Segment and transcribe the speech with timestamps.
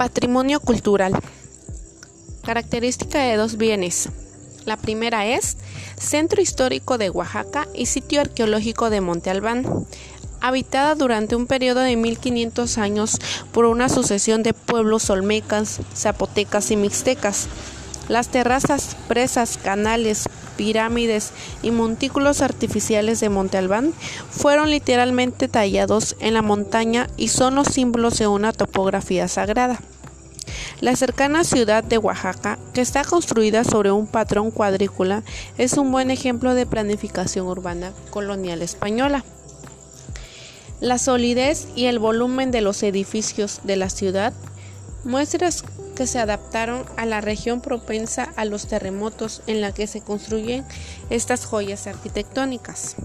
[0.00, 1.12] Patrimonio cultural.
[2.42, 4.08] Característica de dos bienes.
[4.64, 5.58] La primera es
[5.98, 9.66] Centro Histórico de Oaxaca y Sitio Arqueológico de Monte Albán,
[10.40, 13.18] habitada durante un periodo de 1500 años
[13.52, 17.48] por una sucesión de pueblos olmecas, zapotecas y mixtecas.
[18.10, 21.30] Las terrazas, presas, canales, pirámides
[21.62, 23.92] y montículos artificiales de Monte Albán
[24.32, 29.80] fueron literalmente tallados en la montaña y son los símbolos de una topografía sagrada.
[30.80, 35.22] La cercana ciudad de Oaxaca, que está construida sobre un patrón cuadrícula,
[35.56, 39.24] es un buen ejemplo de planificación urbana colonial española.
[40.80, 44.32] La solidez y el volumen de los edificios de la ciudad
[45.04, 45.64] muestras
[46.06, 50.64] se adaptaron a la región propensa a los terremotos en la que se construyen
[51.10, 52.96] estas joyas arquitectónicas.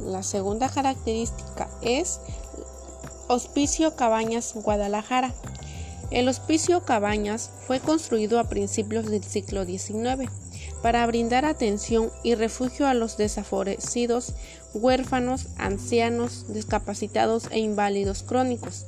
[0.00, 2.20] La segunda característica es
[3.28, 5.32] Hospicio Cabañas Guadalajara.
[6.10, 10.28] El Hospicio Cabañas fue construido a principios del siglo XIX
[10.82, 14.32] para brindar atención y refugio a los desafavorecidos,
[14.74, 18.86] huérfanos, ancianos, discapacitados e inválidos crónicos.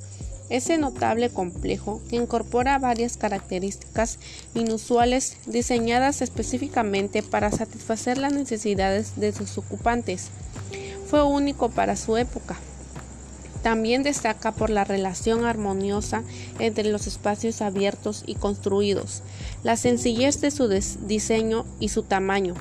[0.50, 4.18] Ese notable complejo, que incorpora varias características
[4.54, 10.28] inusuales diseñadas específicamente para satisfacer las necesidades de sus ocupantes,
[11.06, 12.56] fue único para su época.
[13.62, 16.24] También destaca por la relación armoniosa
[16.58, 19.22] entre los espacios abiertos y construidos,
[19.62, 22.54] la sencillez de su diseño y su tamaño.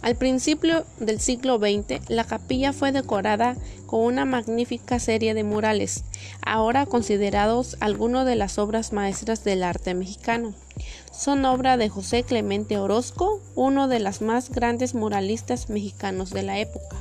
[0.00, 6.04] Al principio del siglo XX, la capilla fue decorada con una magnífica serie de murales,
[6.40, 10.54] ahora considerados algunas de las obras maestras del arte mexicano.
[11.10, 16.58] Son obra de José Clemente Orozco, uno de los más grandes muralistas mexicanos de la
[16.60, 16.96] época.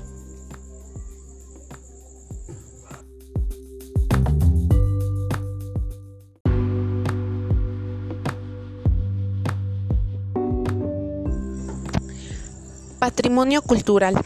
[13.07, 14.19] Patrimonio cultural.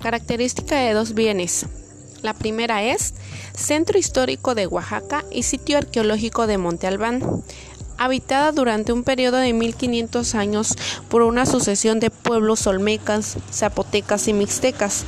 [0.00, 1.66] Característica de dos bienes.
[2.20, 3.14] La primera es
[3.54, 7.22] Centro Histórico de Oaxaca y Sitio Arqueológico de Monte Albán,
[7.98, 10.74] habitada durante un periodo de 1500 años
[11.08, 15.04] por una sucesión de pueblos olmecas, zapotecas y mixtecas.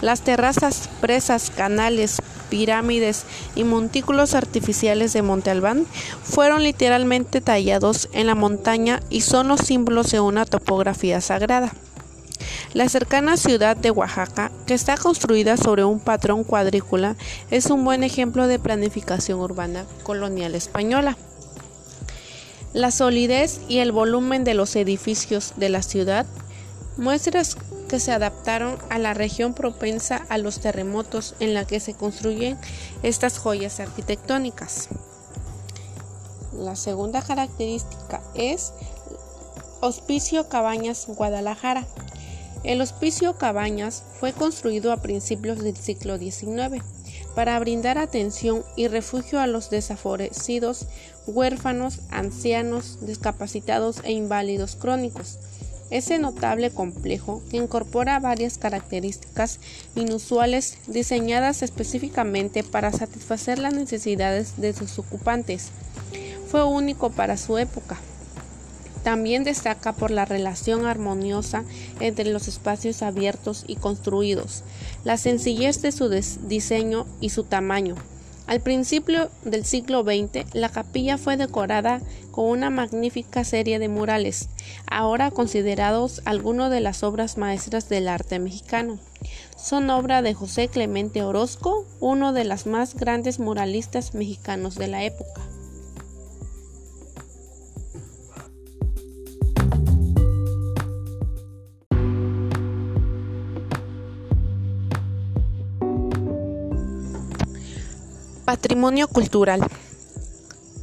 [0.00, 3.24] Las terrazas, presas, canales, pirámides
[3.56, 5.84] y montículos artificiales de Monte Albán
[6.22, 11.72] fueron literalmente tallados en la montaña y son los símbolos de una topografía sagrada.
[12.74, 17.16] La cercana ciudad de Oaxaca, que está construida sobre un patrón cuadrícula,
[17.50, 21.16] es un buen ejemplo de planificación urbana colonial española.
[22.74, 26.26] La solidez y el volumen de los edificios de la ciudad
[26.98, 27.56] muestras
[27.88, 32.58] que se adaptaron a la región propensa a los terremotos en la que se construyen
[33.02, 34.88] estas joyas arquitectónicas.
[36.52, 38.74] La segunda característica es
[39.80, 41.86] Hospicio Cabañas Guadalajara.
[42.64, 46.82] El Hospicio Cabañas fue construido a principios del siglo XIX
[47.34, 50.86] para brindar atención y refugio a los desafavorecidos,
[51.26, 55.38] huérfanos, ancianos, discapacitados e inválidos crónicos.
[55.90, 59.60] Ese notable complejo, que incorpora varias características
[59.94, 65.70] inusuales diseñadas específicamente para satisfacer las necesidades de sus ocupantes,
[66.50, 67.98] fue único para su época.
[69.08, 71.64] También destaca por la relación armoniosa
[71.98, 74.64] entre los espacios abiertos y construidos,
[75.02, 77.94] la sencillez de su diseño y su tamaño.
[78.46, 82.02] Al principio del siglo XX, la capilla fue decorada
[82.32, 84.50] con una magnífica serie de murales,
[84.86, 88.98] ahora considerados algunas de las obras maestras del arte mexicano.
[89.56, 95.02] Son obra de José Clemente Orozco, uno de los más grandes muralistas mexicanos de la
[95.04, 95.47] época.
[108.48, 109.60] Patrimonio cultural.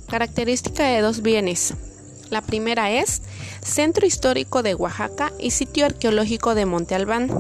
[0.08, 1.74] Característica de dos bienes.
[2.30, 3.24] La primera es
[3.64, 7.32] Centro Histórico de Oaxaca y Sitio Arqueológico de Monte Albán,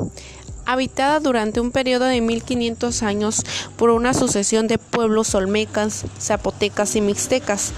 [0.65, 3.43] habitada durante un periodo de 1500 años
[3.77, 7.71] por una sucesión de pueblos olmecas, zapotecas y mixtecas.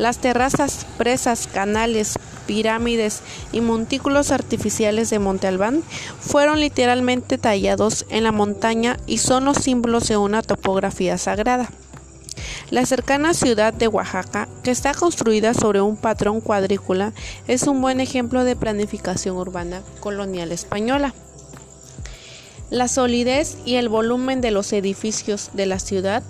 [0.00, 3.20] Las terrazas, presas, canales, pirámides
[3.52, 5.82] y montículos artificiales de Monte Albán
[6.20, 11.68] fueron literalmente tallados en la montaña y son los símbolos de una topografía sagrada.
[12.70, 17.12] La cercana ciudad de Oaxaca, que está construida sobre un patrón cuadrícula,
[17.46, 21.12] es un buen ejemplo de planificación urbana colonial española.
[22.70, 26.22] La solidez y el volumen de los edificios de la ciudad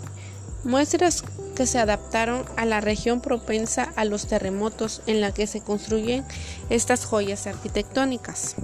[0.64, 1.22] muestras
[1.60, 6.24] que se adaptaron a la región propensa a los terremotos en la que se construyen
[6.70, 8.54] estas joyas arquitectónicas.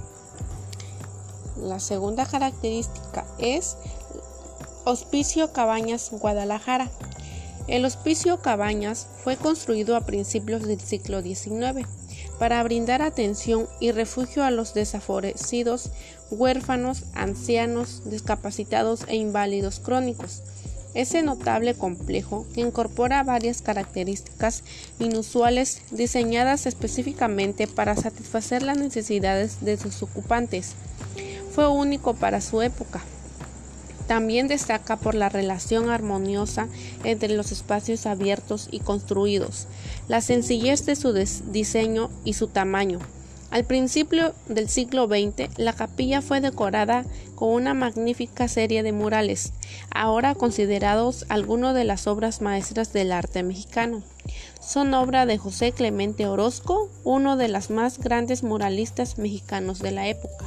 [1.61, 3.77] La segunda característica es
[4.83, 6.89] Hospicio Cabañas Guadalajara.
[7.67, 11.87] El Hospicio Cabañas fue construido a principios del siglo XIX
[12.39, 15.91] para brindar atención y refugio a los desafavorecidos,
[16.31, 20.41] huérfanos, ancianos, discapacitados e inválidos crónicos.
[20.97, 24.63] Ese notable complejo que incorpora varias características
[24.97, 30.73] inusuales diseñadas específicamente para satisfacer las necesidades de sus ocupantes.
[31.51, 33.03] Fue único para su época.
[34.07, 36.67] También destaca por la relación armoniosa
[37.03, 39.67] entre los espacios abiertos y construidos,
[40.07, 42.97] la sencillez de su diseño y su tamaño.
[43.49, 47.05] Al principio del siglo XX, la capilla fue decorada
[47.35, 49.53] con una magnífica serie de murales,
[49.89, 54.03] ahora considerados algunas de las obras maestras del arte mexicano.
[54.59, 60.07] Son obra de José Clemente Orozco, uno de los más grandes muralistas mexicanos de la
[60.07, 60.45] época.